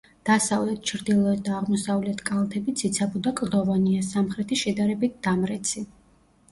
დასავლეთ, 0.27 0.79
ჩრდილოეთ 0.91 1.43
და 1.49 1.53
აღმოსავლეთ 1.57 2.23
კალთები 2.31 2.75
ციცაბო 2.81 3.23
და 3.29 3.35
კლდოვანია, 3.43 4.09
სამხრეთი 4.11 4.61
შედარებით 4.67 5.23
დამრეცი. 5.29 5.89